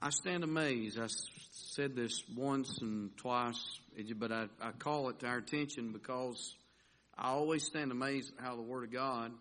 [0.00, 0.96] I stand amazed.
[1.00, 1.08] I
[1.50, 3.80] said this once and twice,
[4.16, 6.54] but I, I call it to our attention because
[7.16, 9.32] I always stand amazed at how the Word of God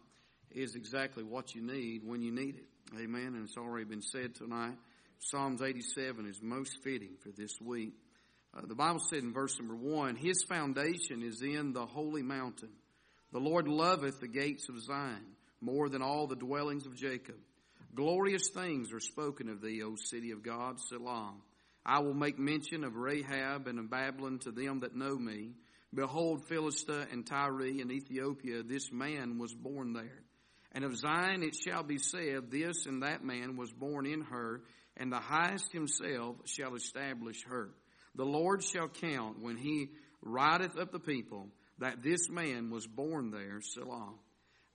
[0.50, 3.00] is exactly what you need when you need it.
[3.00, 3.36] Amen.
[3.36, 4.78] And it's already been said tonight.
[5.20, 7.94] Psalms 87 is most fitting for this week.
[8.56, 12.72] Uh, the Bible said in verse number one, His foundation is in the holy mountain.
[13.32, 17.36] The Lord loveth the gates of Zion more than all the dwellings of Jacob.
[17.98, 21.34] Glorious things are spoken of thee, O city of God, Selah.
[21.84, 25.54] I will make mention of Rahab and of Babylon to them that know me.
[25.92, 30.22] Behold, Philistia and Tyre and Ethiopia, this man was born there.
[30.74, 34.62] And of Zion it shall be said, This and that man was born in her,
[34.96, 37.72] and the highest himself shall establish her.
[38.14, 39.90] The Lord shall count when he
[40.22, 41.48] rideth up the people
[41.80, 44.14] that this man was born there, Selah.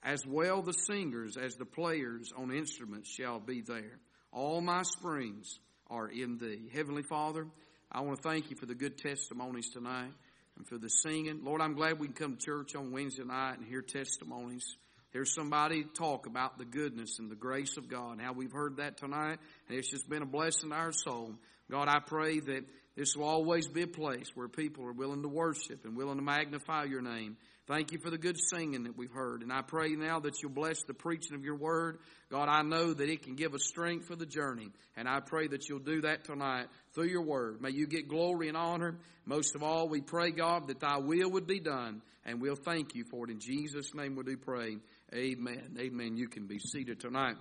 [0.03, 4.01] As well the singers as the players on instruments shall be there.
[4.33, 6.69] All my springs are in thee.
[6.73, 7.47] Heavenly Father,
[7.91, 10.13] I want to thank you for the good testimonies tonight
[10.57, 11.45] and for the singing.
[11.45, 14.77] Lord, I'm glad we can come to church on Wednesday night and hear testimonies.
[15.11, 18.97] Here's somebody talk about the goodness and the grace of God, how we've heard that
[18.97, 21.35] tonight, and it's just been a blessing to our soul.
[21.71, 22.65] God, I pray that
[22.97, 26.23] this will always be a place where people are willing to worship and willing to
[26.23, 27.37] magnify your name.
[27.73, 29.41] Thank you for the good singing that we've heard.
[29.41, 32.01] And I pray now that you'll bless the preaching of your word.
[32.31, 34.69] God, I know that it can give us strength for the journey.
[34.95, 37.63] And I pray that you'll do that tonight through your word.
[37.63, 38.99] May you get glory and honor.
[39.25, 42.03] Most of all, we pray, God, that thy will would be done.
[42.27, 43.31] And we'll thank you for it.
[43.31, 44.77] In Jesus' name we do pray.
[45.15, 45.79] Amen.
[45.79, 46.19] Amen.
[46.19, 47.37] You can be seated tonight.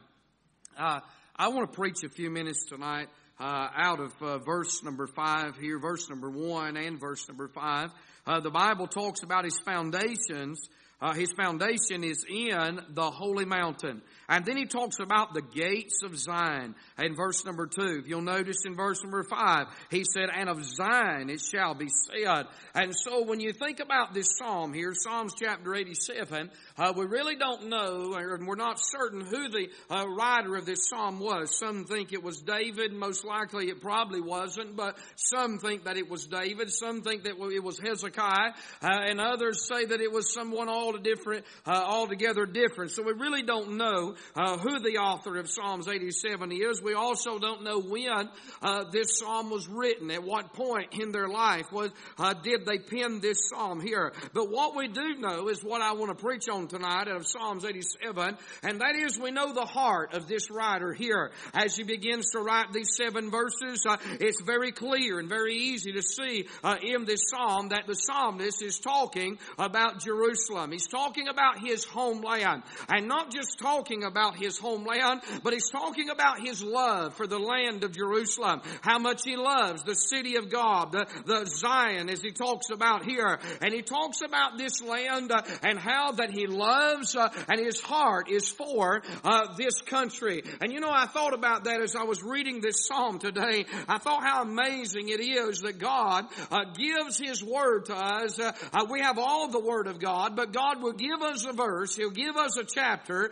[0.79, 1.01] Uh,
[1.35, 3.09] I want to preach a few minutes tonight
[3.41, 7.89] uh, out of uh, verse number five here, verse number one and verse number five.
[8.27, 10.69] Uh, the Bible talks about his foundations.
[11.01, 14.01] Uh, his foundation is in the holy mountain.
[14.29, 17.99] And then he talks about the gates of Zion in verse number two.
[17.99, 21.87] If you'll notice in verse number five, he said, and of Zion it shall be
[21.89, 22.45] said.
[22.75, 27.35] And so when you think about this psalm here, Psalms chapter 87, uh, we really
[27.35, 31.57] don't know, and we're not certain who the uh, writer of this psalm was.
[31.57, 32.93] Some think it was David.
[32.93, 36.71] Most likely it probably wasn't, but some think that it was David.
[36.71, 40.90] Some think that it was Hezekiah, uh, and others say that it was someone all
[40.97, 42.91] different, uh, altogether different.
[42.91, 46.81] So we really don't know uh, who the author of Psalms 87 is.
[46.81, 48.29] We also don't know when
[48.61, 52.79] uh, this psalm was written, at what point in their life was uh, did they
[52.79, 54.13] pen this psalm here.
[54.33, 57.27] But what we do know is what I want to preach on tonight out of
[57.27, 61.31] Psalms 87, and that is we know the heart of this writer here.
[61.53, 65.93] As he begins to write these seven verses, uh, it's very clear and very easy
[65.93, 70.73] to see uh, in this psalm that the psalmist is talking about Jerusalem.
[70.81, 76.09] He's talking about his homeland, and not just talking about his homeland, but he's talking
[76.09, 78.61] about his love for the land of Jerusalem.
[78.81, 83.05] How much he loves the city of God, the, the Zion, as he talks about
[83.05, 83.39] here.
[83.61, 87.79] And he talks about this land uh, and how that he loves uh, and his
[87.79, 90.41] heart is for uh, this country.
[90.61, 93.65] And you know, I thought about that as I was reading this psalm today.
[93.87, 98.39] I thought how amazing it is that God uh, gives his word to us.
[98.39, 101.53] Uh, uh, we have all the word of God, but God will give us a
[101.53, 101.95] verse.
[101.95, 103.31] He'll give us a chapter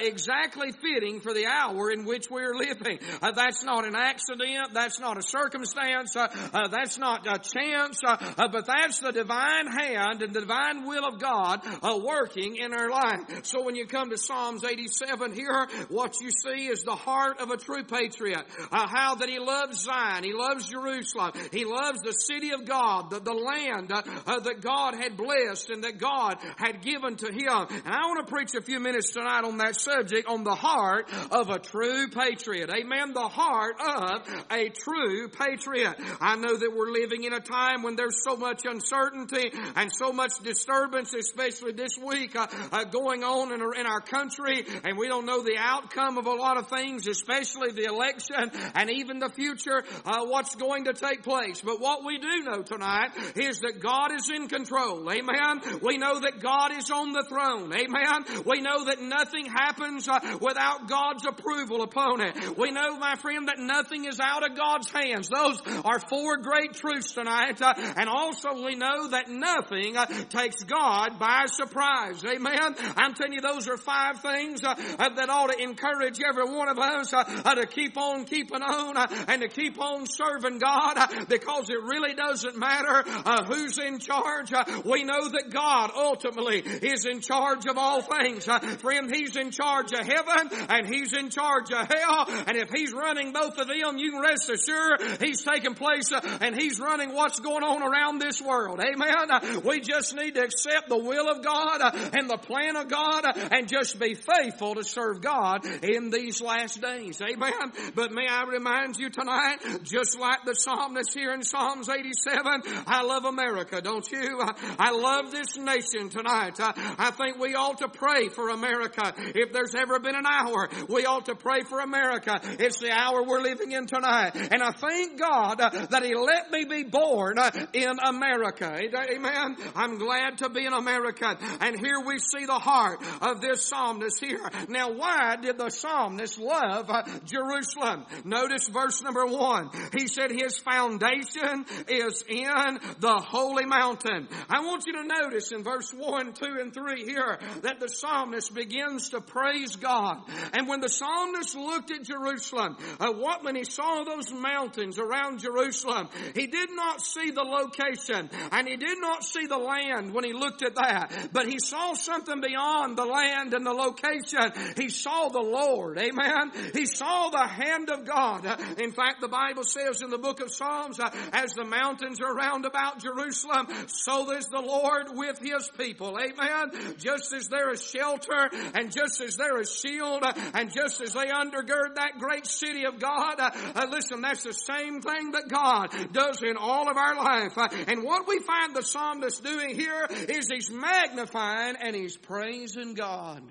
[0.00, 2.98] exactly fitting for the hour in which we're living.
[3.22, 4.74] Uh, that's not an accident.
[4.74, 6.16] That's not a circumstance.
[6.16, 8.00] Uh, uh, that's not a chance.
[8.04, 12.56] Uh, uh, but that's the divine hand and the divine will of God uh, working
[12.56, 13.44] in our life.
[13.44, 17.50] So when you come to Psalms 87 here, what you see is the heart of
[17.50, 18.44] a true patriot.
[18.70, 20.24] how that he loves Zion.
[20.24, 21.32] He loves Jerusalem.
[21.52, 25.98] He loves the city of God, the, the land that God had blessed and that
[25.98, 27.66] God had given to him.
[27.84, 31.10] And I want to preach a few minutes tonight on that subject on the heart
[31.30, 32.70] of a true patriot.
[32.70, 33.12] Amen.
[33.12, 35.94] The heart of a true patriot.
[36.20, 40.12] I know that we're living in a time when there's so much uncertainty and so
[40.12, 44.98] much disturbance, especially this week, uh, uh, going on in our, in our country, and
[44.98, 49.18] we don't know the outcome of a lot of things, especially the election and even
[49.18, 51.60] the future, uh, what's going to take place.
[51.60, 55.10] But what we do know tonight is that God is in control.
[55.10, 55.60] Amen.
[55.82, 57.72] We know that God is on the throne.
[57.72, 58.42] Amen.
[58.44, 62.58] We know that nothing happens uh, without God's approval upon it.
[62.58, 65.28] We know, my friend, that nothing is out of God's hands.
[65.28, 67.60] Those are four great truths tonight.
[67.62, 72.24] Uh, and also we know that nothing uh, takes God by surprise.
[72.24, 72.74] Amen.
[72.96, 76.68] I'm telling you, those are five things uh, uh, that ought to encourage every one
[76.68, 78.96] of us uh, to keep on keeping on
[79.28, 80.96] and to keep on serving God
[81.28, 83.04] because it really doesn't matter
[83.46, 84.52] who's in charge.
[84.84, 88.48] we know that God ultimately truly is in charge of all things.
[88.48, 92.26] Uh, friend, He's in charge of heaven and He's in charge of hell.
[92.46, 96.20] And if He's running both of them, you can rest assured He's taking place uh,
[96.40, 98.80] and He's running what's going on around this world.
[98.80, 99.30] Amen.
[99.30, 101.80] Uh, we just need to accept the will of God
[102.14, 106.80] and the plan of God and just be faithful to serve God in these last
[106.80, 107.20] days.
[107.20, 107.72] Amen.
[107.94, 113.02] But may I remind you tonight, just like the psalmist here in Psalms 87, I
[113.02, 114.40] love America, don't you?
[114.78, 116.37] I love this nation tonight.
[116.38, 119.12] I think we ought to pray for America.
[119.16, 122.40] If there's ever been an hour, we ought to pray for America.
[122.58, 124.32] It's the hour we're living in tonight.
[124.34, 128.72] And I thank God uh, that He let me be born uh, in America.
[128.72, 129.56] Amen.
[129.74, 131.36] I'm glad to be an American.
[131.60, 134.48] And here we see the heart of this psalmist here.
[134.68, 138.06] Now, why did the psalmist love uh, Jerusalem?
[138.24, 139.70] Notice verse number one.
[139.96, 144.28] He said his foundation is in the holy mountain.
[144.48, 148.54] I want you to notice in verse one, two, and three here that the psalmist
[148.54, 150.18] begins to praise God.
[150.52, 155.40] And when the psalmist looked at Jerusalem, uh, what when he saw those mountains around
[155.40, 160.24] Jerusalem, he did not see the location and he did not see the land when
[160.24, 164.52] he looked at that, but he saw something beyond the land and the location.
[164.76, 165.98] He saw the Lord.
[165.98, 166.52] Amen.
[166.74, 168.44] He saw the hand of God.
[168.78, 172.34] In fact, the Bible says in the book of Psalms, uh, as the mountains are
[172.34, 176.17] round about Jerusalem, so is the Lord with his people.
[176.18, 176.96] Amen.
[176.98, 180.24] Just as there is shelter and just as there is shield
[180.54, 185.00] and just as they undergird that great city of God, uh, listen, that's the same
[185.00, 187.56] thing that God does in all of our life.
[187.56, 192.94] Uh, and what we find the psalmist doing here is he's magnifying and he's praising
[192.94, 193.42] God.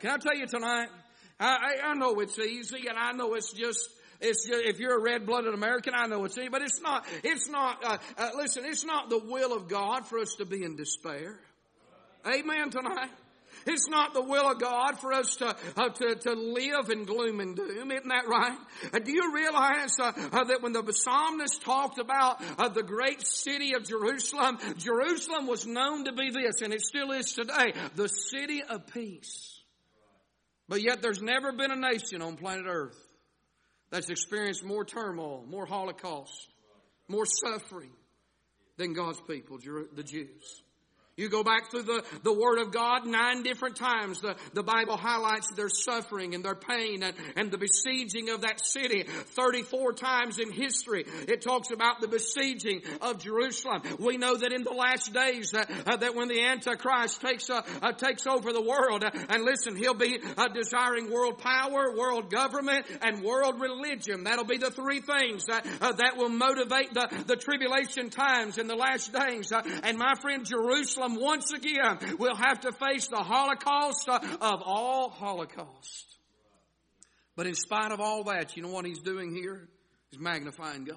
[0.00, 0.88] Can I tell you tonight?
[1.38, 3.88] I, I, know it's easy and I know it's just
[4.20, 7.06] it's if you're a red-blooded American, I know it's easy, but it's not.
[7.24, 7.82] It's not.
[7.82, 11.40] Uh, uh, listen, it's not the will of God for us to be in despair.
[12.26, 12.70] Amen.
[12.70, 13.10] Tonight,
[13.66, 17.40] it's not the will of God for us to, uh, to, to live in gloom
[17.40, 17.90] and doom.
[17.90, 18.58] Isn't that right?
[18.92, 23.26] Uh, do you realize uh, uh that when the psalmist talked about uh, the great
[23.26, 28.08] city of Jerusalem, Jerusalem was known to be this, and it still is today, the
[28.08, 29.58] city of peace.
[30.68, 32.98] But yet there's never been a nation on planet earth
[33.90, 36.48] that's experienced more turmoil, more holocaust,
[37.08, 37.90] more suffering
[38.76, 39.58] than God's people,
[39.94, 40.62] the Jews.
[41.20, 44.22] You go back through the, the Word of God nine different times.
[44.22, 48.64] The, the Bible highlights their suffering and their pain and, and the besieging of that
[48.64, 49.02] city.
[49.02, 53.82] 34 times in history, it talks about the besieging of Jerusalem.
[53.98, 57.60] We know that in the last days that, uh, that when the Antichrist takes, uh,
[57.82, 62.30] uh, takes over the world, uh, and listen, he'll be uh, desiring world power, world
[62.30, 64.24] government, and world religion.
[64.24, 68.68] That'll be the three things that, uh, that will motivate the, the tribulation times in
[68.68, 69.52] the last days.
[69.52, 75.10] and my friend, Jerusalem once again we'll have to face the Holocaust uh, of all
[75.10, 76.16] Holocaust.
[77.36, 79.68] But in spite of all that, you know what he's doing here?
[80.10, 80.96] He's magnifying God.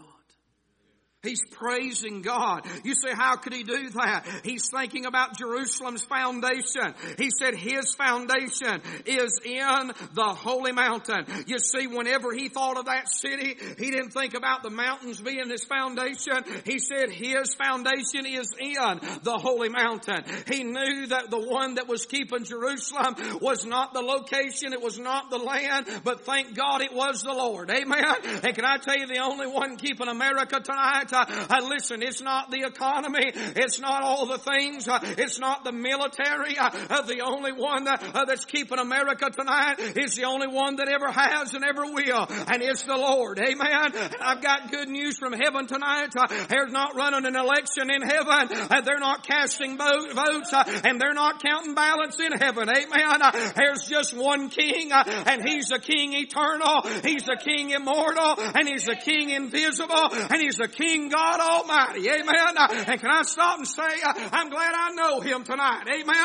[1.24, 2.66] He's praising God.
[2.84, 4.26] You say, how could he do that?
[4.44, 6.94] He's thinking about Jerusalem's foundation.
[7.18, 11.26] He said his foundation is in the holy mountain.
[11.48, 15.50] You see, whenever he thought of that city, he didn't think about the mountains being
[15.50, 16.44] his foundation.
[16.66, 20.26] He said his foundation is in the holy mountain.
[20.52, 25.00] He knew that the one that was keeping Jerusalem was not the location, it was
[25.00, 27.72] not the land, but thank God it was the Lord.
[27.72, 28.04] Amen.
[28.44, 31.13] And can I tell you the only one keeping America tonight?
[31.14, 33.32] Uh, uh, listen, it's not the economy.
[33.56, 34.88] It's not all the things.
[34.88, 36.58] Uh, it's not the military.
[36.58, 41.12] Uh, the only one that, that's keeping America tonight is the only one that ever
[41.12, 42.26] has and ever will.
[42.48, 43.40] And it's the Lord.
[43.40, 43.92] Amen.
[44.22, 46.14] I've got good news from heaven tonight.
[46.50, 48.50] They're not running an election in heaven.
[48.84, 52.70] they're not casting votes and they're not counting ballots in heaven.
[52.70, 53.54] Amen.
[53.56, 56.82] there's just one king and he's the king eternal.
[57.04, 62.08] He's the king immortal and he's the king invisible and he's the king God Almighty.
[62.10, 62.58] Amen.
[62.88, 65.84] And can I stop and say, I'm glad I know Him tonight.
[65.88, 66.16] Amen.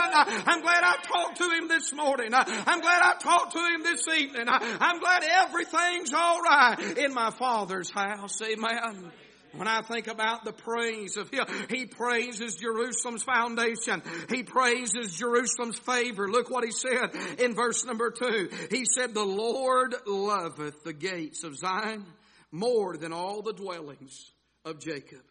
[0.47, 2.31] I'm glad I talked to Him this morning.
[2.33, 4.47] I'm glad I talked to Him this evening.
[4.49, 8.41] I'm glad everything's all right in my Father's house.
[8.43, 9.13] Amen.
[9.55, 14.03] When I think about the praise of Him, He praises Jerusalem's foundation.
[14.29, 16.29] He praises Jerusalem's favor.
[16.29, 18.51] Look what He said in verse number two.
[18.71, 22.05] He said, the Lord loveth the gates of Zion
[22.53, 24.31] more than all the dwellings
[24.69, 25.23] of Jacob.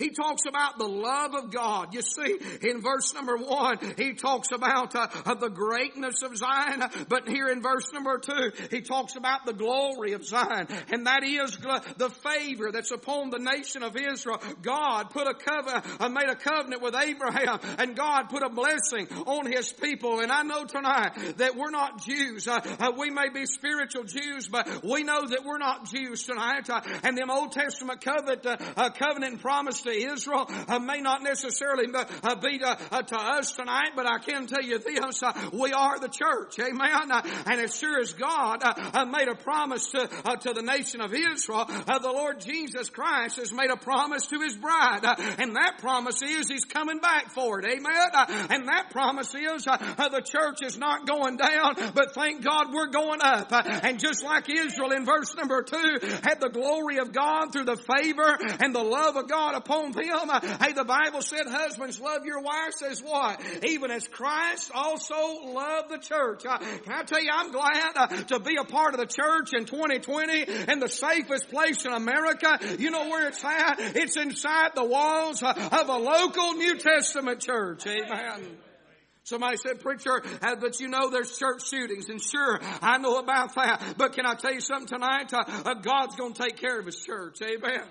[0.00, 1.94] He talks about the love of God.
[1.94, 7.28] You see, in verse number one, he talks about uh, the greatness of Zion, but
[7.28, 11.56] here in verse number two, he talks about the glory of Zion, and that is
[11.96, 14.40] the favor that's upon the nation of Israel.
[14.62, 19.06] God put a covenant, uh, made a covenant with Abraham, and God put a blessing
[19.26, 20.20] on His people.
[20.20, 22.48] And I know tonight that we're not Jews.
[22.48, 26.70] Uh, uh we may be spiritual Jews, but we know that we're not Jews tonight.
[26.70, 31.22] Uh, and the Old Testament covenant, uh, covenant and promise to Israel uh, may not
[31.22, 35.50] necessarily uh, be to, uh, to, us tonight, but I can tell you this, uh,
[35.52, 36.58] we are the church.
[36.58, 37.10] Amen.
[37.10, 40.08] Uh, and as sure as God uh, made a promise to,
[40.40, 44.54] to the nation of Israel, the Lord Jesus Christ has made a promise to His
[44.54, 45.04] bride.
[45.38, 47.66] and that promise is He's coming back for it.
[47.66, 48.48] Amen.
[48.50, 53.20] and that promise is the church is not going down, but thank God we're going
[53.22, 53.52] up.
[53.84, 57.76] and just like Israel in verse number two had the glory of God through the
[57.76, 60.58] favor and the love of God upon on them.
[60.60, 63.40] Hey, the Bible said, husbands, love your wives says what?
[63.64, 66.44] Even as Christ also loved the church.
[66.46, 69.50] Uh, can I tell you, I'm glad uh, to be a part of the church
[69.52, 72.58] in 2020 and the safest place in America.
[72.78, 73.76] You know where it's at?
[73.96, 77.86] It's inside the walls uh, of a local New Testament church.
[77.86, 78.58] Amen.
[79.24, 82.08] Somebody said, preacher, but you know there's church shootings.
[82.08, 83.94] And sure, I know about that.
[83.96, 85.30] But can I tell you something tonight?
[85.82, 87.36] God's going to take care of His church.
[87.42, 87.86] Amen.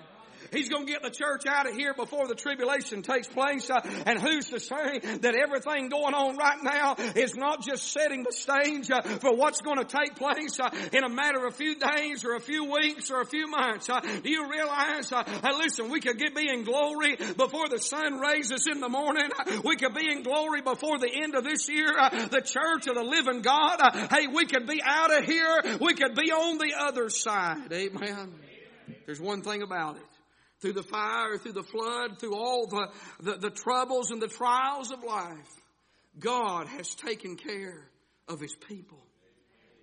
[0.52, 3.70] He's going to get the church out of here before the tribulation takes place.
[3.70, 8.24] Uh, and who's to say that everything going on right now is not just setting
[8.24, 11.56] the stage uh, for what's going to take place uh, in a matter of a
[11.56, 13.88] few days or a few weeks or a few months?
[13.88, 15.22] Uh, do you realize, uh,
[15.58, 19.30] listen, we could get, be in glory before the sun raises in the morning.
[19.64, 21.96] We could be in glory before the end of this year.
[21.98, 23.78] Uh, the church of the living God.
[24.10, 25.78] hey, we could be out of here.
[25.80, 27.72] We could be on the other side.
[27.72, 28.32] Amen.
[29.06, 30.09] There's one thing about it
[30.60, 32.88] through the fire, through the flood, through all the,
[33.20, 35.48] the, the, troubles and the trials of life,
[36.18, 37.88] God has taken care
[38.28, 38.98] of His people.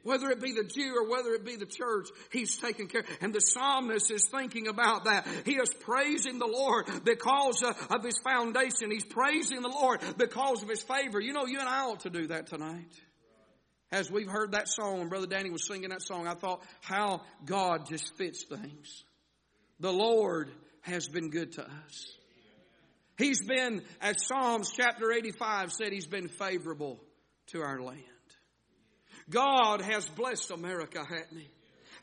[0.03, 3.03] Whether it be the Jew or whether it be the church, He's taken care.
[3.19, 5.27] And the psalmist is thinking about that.
[5.45, 8.91] He is praising the Lord because of His foundation.
[8.91, 11.19] He's praising the Lord because of His favor.
[11.19, 12.93] You know, you and I ought to do that tonight.
[13.91, 17.21] As we've heard that song, and Brother Danny was singing that song, I thought how
[17.45, 19.03] God just fits things.
[19.79, 20.51] The Lord
[20.87, 22.17] has been good to us.
[23.17, 26.99] He's been, as Psalms chapter 85 said, He's been favorable
[27.47, 28.03] to our land.
[29.29, 31.49] God has blessed America, hasn't He?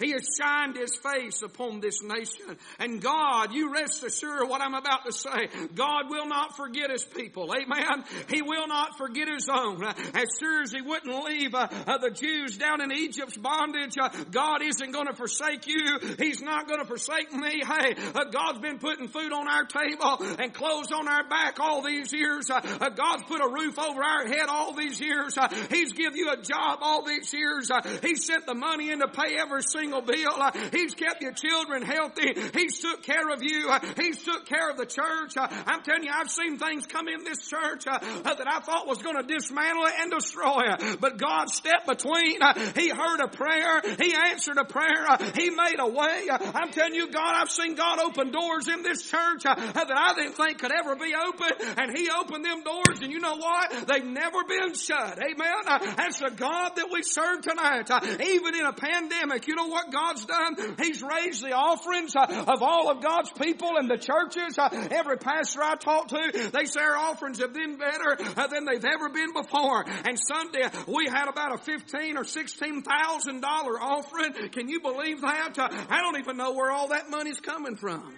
[0.01, 2.57] He has shined His face upon this nation.
[2.79, 7.05] And God, you rest assured what I'm about to say, God will not forget His
[7.05, 7.53] people.
[7.55, 8.05] Amen.
[8.29, 9.85] He will not forget His own.
[9.85, 14.09] As sure as He wouldn't leave uh, uh, the Jews down in Egypt's bondage, uh,
[14.31, 15.99] God isn't going to forsake you.
[16.19, 17.63] He's not going to forsake me.
[17.65, 21.83] Hey, uh, God's been putting food on our table and clothes on our back all
[21.83, 22.51] these years.
[22.51, 22.61] Uh,
[22.91, 25.37] God's put a roof over our head all these years.
[25.71, 27.71] He's give you a job all these years.
[28.03, 30.33] He sent the money in to pay every single single bill.
[30.37, 32.35] Uh, he's kept your children healthy.
[32.55, 33.69] He's took care of you.
[33.69, 35.37] Uh, he's took care of the church.
[35.37, 39.03] Uh, I'm telling you, I've seen things come in this church that I thought was
[39.03, 41.01] going to dismantle it and destroy it.
[41.01, 42.41] But God stepped between.
[42.75, 43.83] He heard a prayer.
[43.99, 45.05] He answered a prayer.
[45.37, 46.29] He made a way.
[46.31, 50.35] I'm telling you, God, I've seen God open doors in this church that I didn't
[50.35, 51.51] think could ever be open.
[51.77, 53.01] And He opened them doors.
[53.03, 53.87] And you know what?
[53.87, 55.19] They've never been shut.
[55.19, 55.95] Amen.
[55.97, 57.91] That's the God that we serve tonight.
[58.21, 60.77] Even in a pandemic, you know what God's done?
[60.79, 64.57] He's raised the offerings uh, of all of God's people and the churches.
[64.57, 68.65] Uh, every pastor I talk to, they say our offerings have been better uh, than
[68.65, 69.85] they've ever been before.
[70.07, 74.49] And Sunday, we had about a fifteen or sixteen thousand dollar offering.
[74.51, 75.59] Can you believe that?
[75.59, 78.15] I don't even know where all that money's coming from.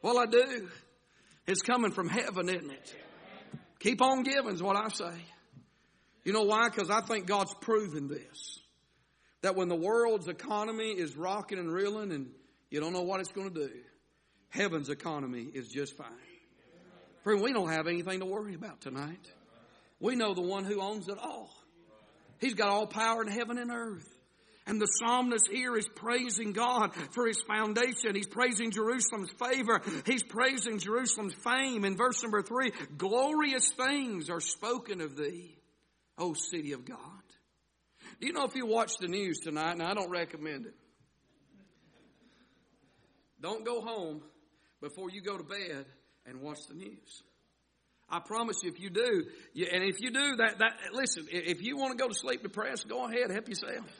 [0.00, 0.68] Well, I do.
[1.46, 2.96] It's coming from heaven, isn't it?
[3.80, 5.12] Keep on giving is what I say.
[6.24, 6.68] You know why?
[6.68, 8.60] Because I think God's proven this.
[9.42, 12.30] That when the world's economy is rocking and reeling and
[12.70, 13.70] you don't know what it's going to do,
[14.48, 16.08] heaven's economy is just fine.
[17.22, 19.30] Friend, we don't have anything to worry about tonight.
[20.00, 21.50] We know the one who owns it all.
[22.40, 24.08] He's got all power in heaven and earth.
[24.66, 28.14] And the psalmist here is praising God for his foundation.
[28.14, 29.80] He's praising Jerusalem's favor.
[30.06, 31.84] He's praising Jerusalem's fame.
[31.84, 35.56] In verse number three, glorious things are spoken of thee,
[36.16, 36.98] O city of God.
[38.22, 40.74] Do you know if you watch the news tonight, and I don't recommend it,
[43.40, 44.22] don't go home
[44.80, 45.86] before you go to bed
[46.24, 47.24] and watch the news.
[48.08, 49.24] I promise you, if you do,
[49.54, 52.44] you, and if you do that, that listen, if you want to go to sleep
[52.44, 53.90] depressed, go ahead, help yourself.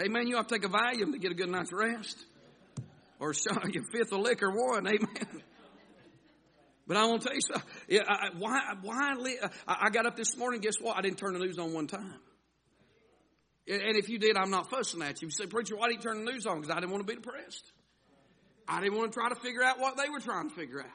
[0.00, 0.28] Amen.
[0.28, 2.16] You have to take a Valium to get a good night's rest,
[3.18, 3.34] or
[3.72, 4.86] your fifth of liquor one.
[4.86, 5.42] Amen.
[6.86, 7.70] But I want to tell you something.
[7.88, 9.16] Yeah, I, why, why,
[9.66, 10.96] I got up this morning, guess what?
[10.96, 12.14] I didn't turn the news on one time.
[13.70, 15.28] And if you did, I'm not fussing at you.
[15.28, 16.60] You say, Preacher, why did you turn the news on?
[16.60, 17.72] Because I didn't want to be depressed.
[18.66, 20.86] I didn't want to try to figure out what they were trying to figure out.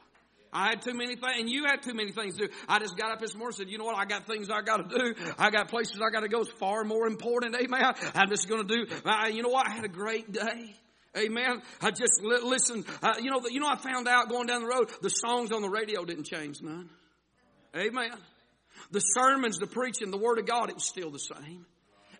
[0.51, 2.53] I had too many things, and you had too many things to do.
[2.69, 4.61] I just got up this morning and said, you know what, I got things I
[4.61, 5.15] got to do.
[5.37, 6.41] I got places I got to go.
[6.41, 7.55] It's far more important.
[7.55, 7.93] Amen.
[8.13, 10.75] I'm just going to do, uh, you know what, I had a great day.
[11.17, 11.61] Amen.
[11.81, 12.85] I just li- listen.
[13.01, 15.61] Uh, you know, you know, I found out going down the road, the songs on
[15.61, 16.89] the radio didn't change none.
[17.75, 18.11] Amen.
[18.91, 21.65] The sermons, the preaching, the word of God, it was still the same.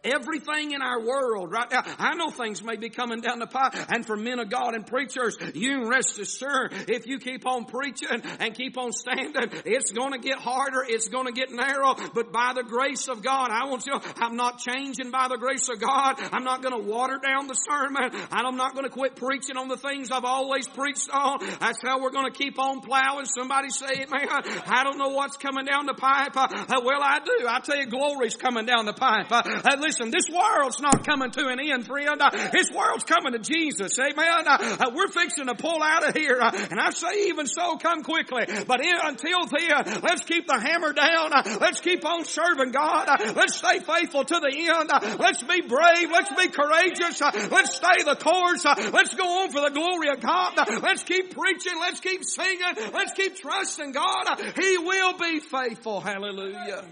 [0.05, 3.74] Everything in our world right now, I know things may be coming down the pipe,
[3.89, 8.21] and for men of God and preachers, you rest assured if you keep on preaching
[8.39, 12.31] and keep on standing, it's going to get harder, it's going to get narrow, but
[12.31, 15.79] by the grace of God, I want you I'm not changing by the grace of
[15.79, 16.15] God.
[16.31, 18.12] I'm not going to water down the sermon.
[18.31, 21.39] I'm not going to quit preaching on the things I've always preached on.
[21.59, 23.25] That's how we're going to keep on plowing.
[23.25, 24.27] Somebody say it, man.
[24.29, 26.35] I don't know what's coming down the pipe.
[26.35, 26.47] Uh,
[26.83, 27.45] well, I do.
[27.47, 29.31] I tell you, glory's coming down the pipe.
[29.31, 29.43] Uh,
[29.79, 32.21] listen, Listen, this world's not coming to an end, friend.
[32.21, 33.97] Uh, this world's coming to Jesus.
[33.97, 34.43] Amen.
[34.45, 36.37] Uh, uh, we're fixing to pull out of here.
[36.41, 38.43] Uh, and I say even so, come quickly.
[38.67, 41.31] But until then, let's keep the hammer down.
[41.31, 43.07] Uh, let's keep on serving God.
[43.07, 45.17] Uh, let's stay faithful to the end.
[45.17, 46.11] Let's be brave.
[46.11, 47.21] Let's be courageous.
[47.21, 48.65] Let's stay the course.
[48.65, 50.57] Let's go on for the glory of God.
[50.83, 51.79] Let's keep preaching.
[51.79, 52.91] Let's keep singing.
[52.93, 54.41] Let's keep trusting God.
[54.59, 56.01] He will be faithful.
[56.01, 56.83] Hallelujah.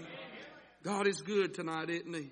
[0.82, 2.30] God is good tonight, isn't He?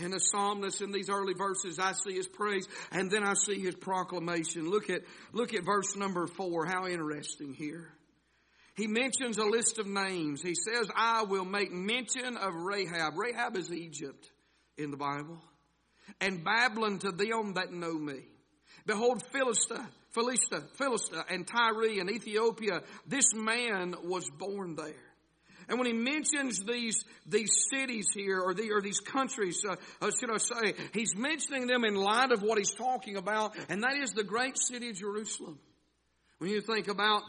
[0.00, 3.60] And the psalmist in these early verses, I see his praise and then I see
[3.60, 4.70] his proclamation.
[4.70, 5.02] Look at,
[5.32, 6.66] look at verse number four.
[6.66, 7.88] How interesting here.
[8.76, 10.40] He mentions a list of names.
[10.40, 13.14] He says, I will make mention of Rahab.
[13.16, 14.30] Rahab is Egypt
[14.76, 15.42] in the Bible.
[16.20, 18.20] And Babylon to them that know me.
[18.86, 22.82] Behold, Philistia, Philistia, Philistia, and Tyre and Ethiopia.
[23.04, 25.07] This man was born there.
[25.68, 30.10] And when he mentions these, these cities here, or, the, or these countries, uh, uh,
[30.18, 33.96] should I say, he's mentioning them in light of what he's talking about, and that
[33.96, 35.58] is the great city of Jerusalem.
[36.38, 37.22] When you think about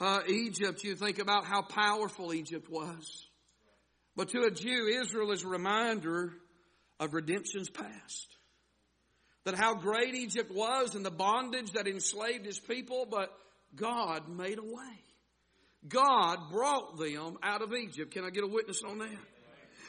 [0.00, 3.26] uh, Egypt, you think about how powerful Egypt was.
[4.16, 6.32] But to a Jew, Israel is a reminder
[6.98, 8.36] of redemption's past.
[9.44, 13.30] That how great Egypt was and the bondage that enslaved his people, but
[13.74, 15.04] God made a way.
[15.88, 18.12] God brought them out of Egypt.
[18.12, 19.18] Can I get a witness on that?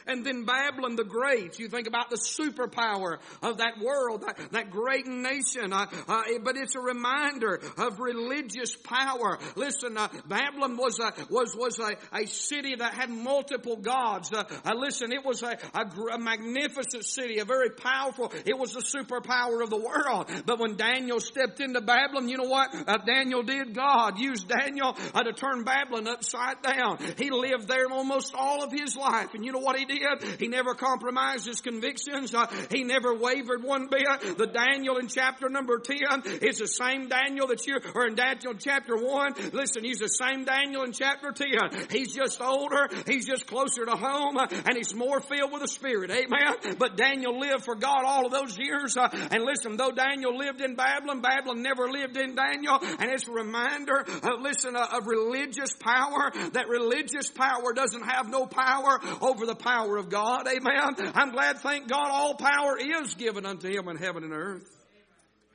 [0.07, 1.59] And then Babylon the Great.
[1.59, 5.73] You think about the superpower of that world, that, that great nation.
[5.73, 9.39] Uh, uh, but it's a reminder of religious power.
[9.55, 14.33] Listen, uh, Babylon was a, was, was a, a city that had multiple gods.
[14.33, 18.73] Uh, uh, listen, it was a, a, a, magnificent city, a very powerful, it was
[18.73, 20.29] the superpower of the world.
[20.45, 23.73] But when Daniel stepped into Babylon, you know what uh, Daniel did?
[23.75, 26.97] God used Daniel to turn Babylon upside down.
[27.17, 29.33] He lived there almost all of his life.
[29.33, 29.90] And you know what he did.
[30.39, 32.33] He never compromised his convictions.
[32.33, 34.37] Uh, he never wavered one bit.
[34.37, 35.97] The Daniel in chapter number 10
[36.41, 39.33] is the same Daniel that you, or in Daniel chapter 1.
[39.53, 41.87] Listen, he's the same Daniel in chapter 10.
[41.89, 42.89] He's just older.
[43.05, 46.11] He's just closer to home uh, and he's more filled with the Spirit.
[46.11, 46.77] Amen.
[46.77, 48.97] But Daniel lived for God all of those years.
[48.97, 52.79] Uh, and listen, though Daniel lived in Babylon, Babylon never lived in Daniel.
[52.81, 56.31] And it's a reminder of, listen, of religious power.
[56.53, 60.47] That religious power doesn't have no power over the power power of God.
[60.47, 61.11] Amen.
[61.15, 64.69] I'm glad, thank God, all power is given unto him in heaven and earth.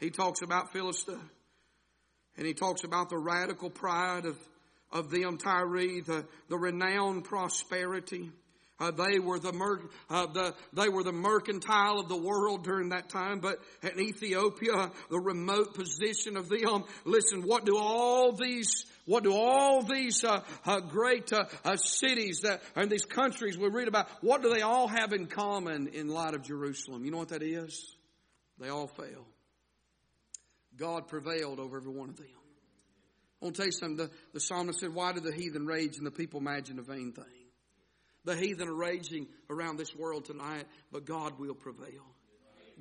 [0.00, 1.18] He talks about Philistia.
[2.36, 4.36] And he talks about the radical pride of,
[4.92, 5.66] of them, Tyre,
[6.02, 8.30] the, the renowned prosperity.
[8.78, 12.90] Uh, they were the, mer- uh, the they were the mercantile of the world during
[12.90, 13.40] that time.
[13.40, 16.84] But in Ethiopia, the remote position of them.
[17.04, 22.40] Listen, what do all these what do all these uh, uh, great uh, uh, cities
[22.40, 24.08] that and these countries we read about?
[24.20, 27.04] What do they all have in common in light of Jerusalem?
[27.04, 27.96] You know what that is?
[28.58, 29.26] They all fail.
[30.76, 32.26] God prevailed over every one of them.
[33.40, 33.96] I want to tell you something.
[33.96, 37.12] The, the psalmist said, "Why do the heathen rage and the people imagine a vain
[37.12, 37.45] thing?"
[38.26, 42.02] The heathen are raging around this world tonight, but God will prevail.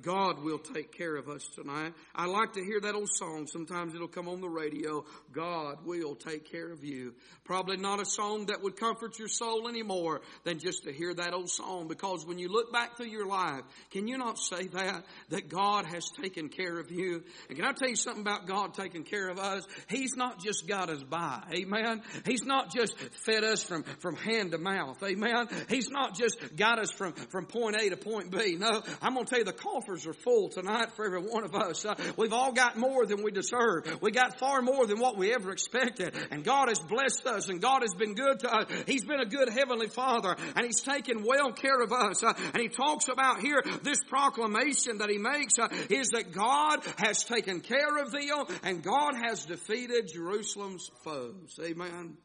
[0.02, 1.94] God will take care of us tonight.
[2.14, 3.46] I like to hear that old song.
[3.46, 5.04] Sometimes it'll come on the radio.
[5.32, 7.14] God will take care of you.
[7.44, 11.32] Probably not a song that would comfort your soul anymore than just to hear that
[11.32, 15.04] old song because when you look back through your life, can you not say that?
[15.30, 17.24] That God has taken care of you.
[17.48, 19.66] And can I tell you something about God taking care of us?
[19.88, 21.42] He's not just got us by.
[21.54, 22.02] Amen.
[22.26, 25.02] He's not just fed us from, from hand to mouth.
[25.02, 25.48] Amen.
[25.70, 28.56] He's not just got us from, from point A to point B.
[28.58, 31.54] No, I'm going to tell you the cost are full tonight for every one of
[31.54, 31.84] us.
[31.84, 33.98] Uh, we've all got more than we deserve.
[34.02, 36.14] We got far more than what we ever expected.
[36.30, 38.66] And God has blessed us and God has been good to us.
[38.86, 42.22] He's been a good heavenly father and He's taken well care of us.
[42.22, 46.80] Uh, and He talks about here this proclamation that He makes uh, is that God
[46.98, 48.26] has taken care of thee
[48.64, 51.58] and God has defeated Jerusalem's foes.
[51.62, 52.16] Amen.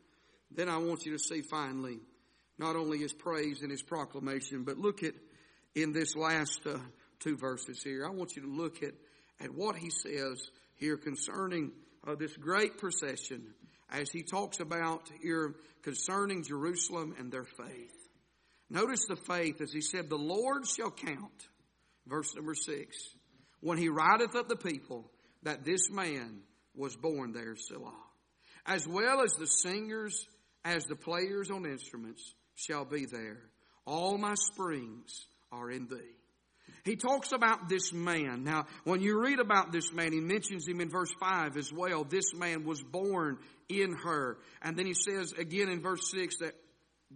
[0.49, 1.99] Then I want you to see finally
[2.57, 5.13] not only his praise and his proclamation, but look at
[5.75, 6.77] in this last uh,
[7.21, 8.05] two verses here.
[8.05, 8.93] I want you to look at,
[9.39, 10.41] at what he says
[10.75, 11.71] here concerning
[12.07, 13.43] uh, this great procession
[13.89, 17.93] as he talks about here concerning Jerusalem and their faith.
[18.69, 21.47] Notice the faith as he said, the Lord shall count,
[22.07, 22.97] verse number six,
[23.59, 25.11] when he rideth up the people
[25.43, 26.39] that this man
[26.75, 27.91] was born there, Selah.
[28.65, 30.25] As well as the singers,
[30.63, 33.39] as the players on instruments shall be there.
[33.85, 36.15] All my springs are in thee.
[36.83, 38.43] He talks about this man.
[38.43, 42.03] Now, when you read about this man, he mentions him in verse 5 as well.
[42.03, 43.37] This man was born
[43.69, 44.37] in her.
[44.61, 46.53] And then he says again in verse 6 that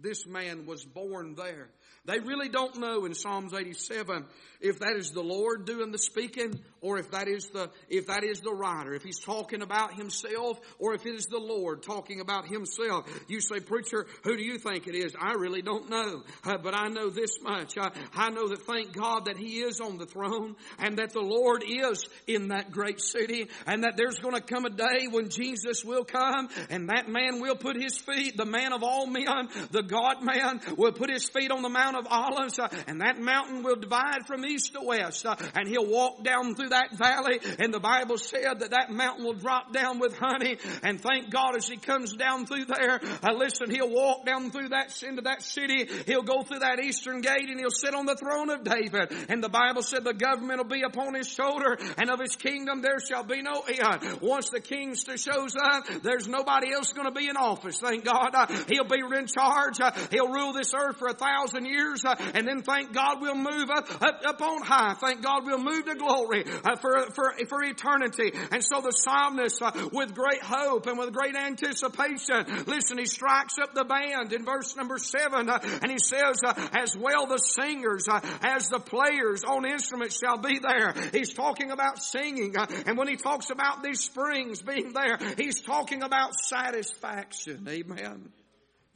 [0.02, 1.68] this man was born there.
[2.06, 4.26] They really don't know in Psalms 87
[4.60, 8.22] if that is the Lord doing the speaking or if that is the, if that
[8.22, 12.20] is the writer, if he's talking about himself or if it is the Lord talking
[12.20, 13.06] about himself.
[13.28, 15.14] You say, preacher, who do you think it is?
[15.20, 16.22] I really don't know.
[16.44, 17.76] Uh, but I know this much.
[17.76, 21.20] I, I know that thank God that he is on the throne and that the
[21.20, 25.28] Lord is in that great city and that there's going to come a day when
[25.28, 29.48] Jesus will come and that man will put his feet, the man of all men,
[29.72, 33.18] the God man will put his feet on the Mount of Olives uh, and that
[33.18, 37.40] mountain will divide from east to west uh, and he'll walk down through that valley
[37.58, 41.56] and the Bible said that that mountain will drop down with honey and thank God
[41.56, 45.42] as he comes down through there, uh, listen, he'll walk down through that, into that
[45.42, 49.12] city, he'll go through that eastern gate and he'll sit on the throne of David
[49.28, 52.82] and the Bible said the government will be upon his shoulder and of his kingdom
[52.82, 54.20] there shall be no end.
[54.20, 58.34] Once the king shows up, there's nobody else going to be in office, thank God.
[58.68, 62.46] He'll be in charge, uh, he'll rule this earth for a thousand years uh, and
[62.46, 64.94] then thank God we'll move up, up, up on high.
[64.94, 68.32] Thank God we'll move to glory uh, for, for, for eternity.
[68.50, 69.62] And so the psalmist,
[69.92, 74.76] with great hope and with great anticipation, listen, he strikes up the band in verse
[74.76, 76.40] number seven, and he says,
[76.72, 78.06] as well the singers
[78.42, 80.94] as the players on instruments shall be there.
[81.12, 82.54] He's talking about singing,
[82.86, 87.66] and when he talks about these springs being there, he's talking about satisfaction.
[87.68, 88.32] Amen.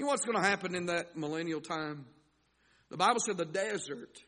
[0.00, 2.06] You know what's going to happen in that millennial time?
[2.88, 4.18] The Bible said the desert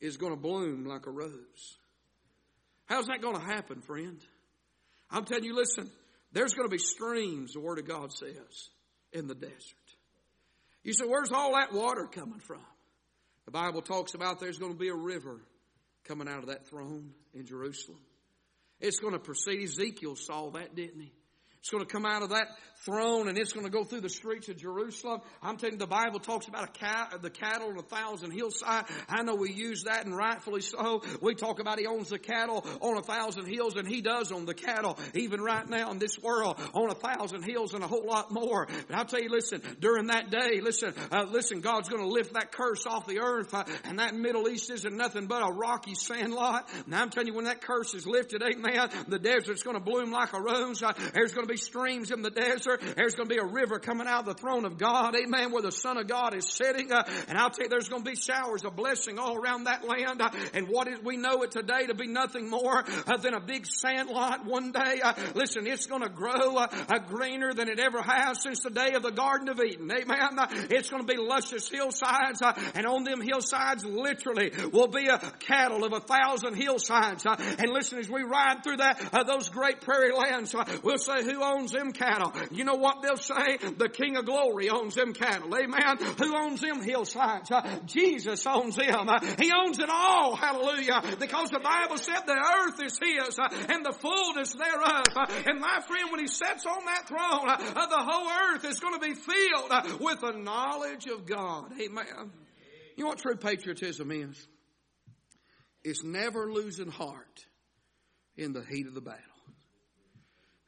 [0.00, 1.76] is going to bloom like a rose.
[2.86, 4.18] How's that going to happen, friend?
[5.10, 5.90] I'm telling you, listen,
[6.32, 8.70] there's going to be streams, the Word of God says,
[9.12, 9.52] in the desert.
[10.84, 12.64] You say, where's all that water coming from?
[13.44, 15.38] The Bible talks about there's going to be a river
[16.04, 18.00] coming out of that throne in Jerusalem.
[18.80, 19.64] It's going to proceed.
[19.64, 21.12] Ezekiel saw that, didn't he?
[21.64, 22.48] It's going to come out of that
[22.84, 25.22] throne and it's going to go through the streets of Jerusalem.
[25.42, 28.84] I'm telling you, the Bible talks about cat, the cattle on a thousand hillside.
[29.08, 31.02] I know we use that and rightfully so.
[31.22, 34.44] We talk about he owns the cattle on a thousand hills and he does own
[34.44, 38.06] the cattle even right now in this world on a thousand hills and a whole
[38.06, 38.68] lot more.
[38.86, 42.34] But I'll tell you, listen, during that day, listen, uh, listen, God's going to lift
[42.34, 45.94] that curse off the earth uh, and that Middle East isn't nothing but a rocky
[45.94, 46.68] sand lot.
[46.84, 50.10] And I'm telling you, when that curse is lifted, amen, the desert's going to bloom
[50.10, 50.82] like a rose.
[50.82, 53.78] Uh, there's going to be streams in the desert there's going to be a river
[53.78, 56.92] coming out of the throne of God, amen, where the Son of God is sitting.
[56.92, 59.86] Uh, and I'll tell you, there's going to be showers of blessing all around that
[59.86, 60.20] land.
[60.20, 63.40] Uh, and what is, we know it today to be nothing more uh, than a
[63.40, 65.00] big sand lot one day.
[65.02, 68.70] Uh, listen, it's going to grow uh, uh, greener than it ever has since the
[68.70, 69.90] day of the Garden of Eden.
[69.90, 70.38] Amen.
[70.70, 72.42] it's going to be luscious hillsides.
[72.74, 77.24] and on them hillsides, literally, will be a cattle of a thousand hillsides.
[77.26, 81.72] and listen, as we ride through that, those great prairie lands, we'll say, who owns
[81.72, 82.32] them cattle?
[82.50, 83.58] You know what they'll say?
[83.76, 85.54] The King of Glory owns them cattle.
[85.54, 85.98] Amen.
[86.18, 87.50] Who owns them hillsides?
[87.50, 89.08] Uh, Jesus owns them.
[89.08, 90.34] Uh, he owns it all.
[90.36, 91.16] Hallelujah.
[91.18, 95.04] Because the Bible said the earth is His uh, and the fullness thereof.
[95.14, 98.80] Uh, and my friend, when He sits on that throne, uh, the whole earth is
[98.80, 101.72] going to be filled uh, with the knowledge of God.
[101.80, 102.32] Amen.
[102.96, 104.46] You know what true patriotism is?
[105.82, 107.44] It's never losing heart
[108.36, 109.20] in the heat of the battle.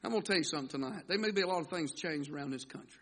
[0.07, 1.03] I'm going to tell you something tonight.
[1.09, 3.01] There may be a lot of things changed around this country.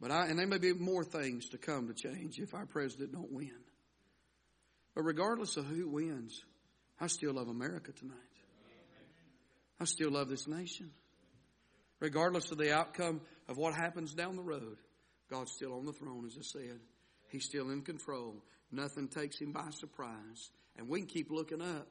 [0.00, 3.10] But I, and there may be more things to come to change if our president
[3.10, 3.50] don't win.
[4.94, 6.40] But regardless of who wins,
[7.00, 8.14] I still love America tonight.
[9.80, 10.92] I still love this nation.
[11.98, 14.76] Regardless of the outcome of what happens down the road,
[15.28, 16.78] God's still on the throne, as I said.
[17.30, 18.36] He's still in control.
[18.70, 20.50] Nothing takes him by surprise.
[20.76, 21.88] And we can keep looking up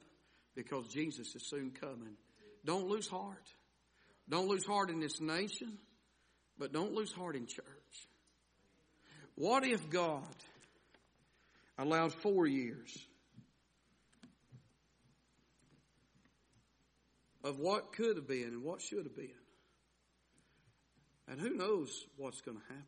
[0.56, 2.16] because Jesus is soon coming.
[2.64, 3.44] Don't lose heart.
[4.28, 5.78] Don't lose heart in this nation,
[6.58, 7.64] but don't lose heart in church.
[9.36, 10.22] What if God
[11.78, 12.98] allowed four years
[17.44, 19.30] of what could have been and what should have been?
[21.28, 22.84] And who knows what's going to happen?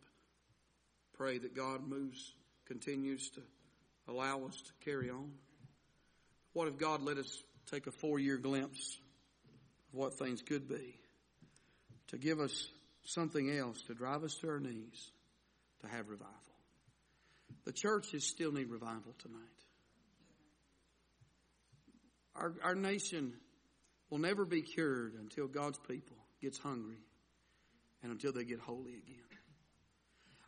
[1.14, 2.34] Pray that God moves,
[2.66, 3.42] continues to
[4.08, 5.30] allow us to carry on.
[6.52, 8.98] What if God let us take a four year glimpse
[9.92, 10.96] of what things could be?
[12.10, 12.68] To give us
[13.04, 15.10] something else, to drive us to our knees,
[15.80, 16.34] to have revival.
[17.64, 19.40] The churches still need revival tonight.
[22.34, 23.34] Our, our nation
[24.08, 26.98] will never be cured until God's people gets hungry
[28.02, 29.16] and until they get holy again.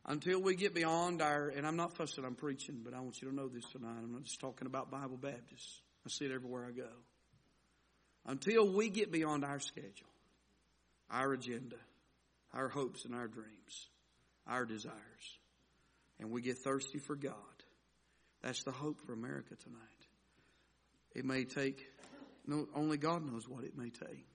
[0.04, 3.28] Until we get beyond our, and I'm not fussing, I'm preaching, but I want you
[3.28, 3.98] to know this tonight.
[4.02, 5.80] I'm not just talking about Bible Baptists.
[6.04, 6.88] I see it everywhere I go.
[8.26, 10.11] Until we get beyond our schedule,
[11.12, 11.76] our agenda,
[12.52, 13.88] our hopes and our dreams,
[14.46, 14.96] our desires,
[16.18, 17.34] and we get thirsty for God,
[18.42, 19.78] that's the hope for America tonight.
[21.14, 21.86] It may take,
[22.46, 24.26] no, only God knows what it may take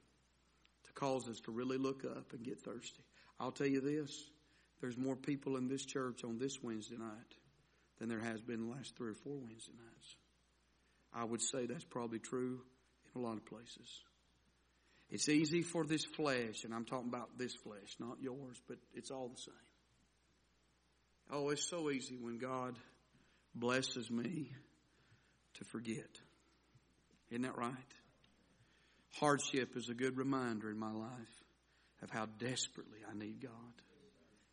[0.86, 3.04] to cause us to really look up and get thirsty.
[3.40, 4.30] I'll tell you this
[4.80, 7.36] there's more people in this church on this Wednesday night
[8.00, 10.16] than there has been the last three or four Wednesday nights.
[11.14, 12.62] I would say that's probably true
[13.16, 14.02] in a lot of places.
[15.10, 19.10] It's easy for this flesh, and I'm talking about this flesh, not yours, but it's
[19.10, 19.54] all the same.
[21.32, 22.78] Oh, it's so easy when God
[23.56, 24.52] blesses me
[25.56, 26.10] to forget.
[27.30, 27.74] Isn't that right?
[29.14, 31.44] Hardship is a good reminder in my life
[32.02, 33.52] of how desperately I need God.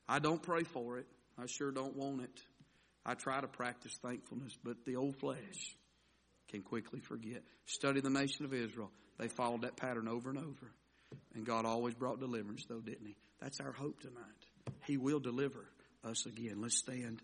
[0.08, 1.06] I don't pray for it.
[1.38, 2.40] I sure don't want it.
[3.04, 5.76] I try to practice thankfulness, but the old flesh
[6.48, 7.42] can quickly forget.
[7.66, 8.90] Study the nation of Israel.
[9.18, 10.72] They followed that pattern over and over.
[11.34, 13.16] And God always brought deliverance, though, didn't He?
[13.40, 14.76] That's our hope tonight.
[14.86, 15.64] He will deliver
[16.04, 16.60] us again.
[16.60, 17.20] Let's stand.